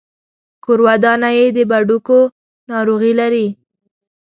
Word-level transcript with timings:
کورودانه 0.63 1.29
يې 1.37 1.45
د 1.55 1.57
بډوګو 1.69 2.21
ناروغي 2.69 3.13
لري. 3.19 3.47